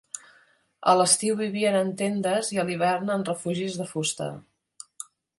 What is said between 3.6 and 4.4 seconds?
de fusta.